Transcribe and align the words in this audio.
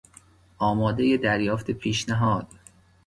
آماده 0.57 1.17
دریافت 1.17 1.71
پیشنهاد 1.71 2.47